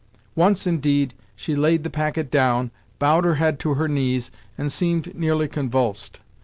[0.33, 5.13] Once, indeed, she laid the packet down, bowed her head to her knees, and seemed
[5.13, 6.21] nearly convulsed.